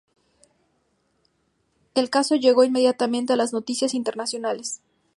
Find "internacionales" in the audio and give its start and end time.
3.93-4.81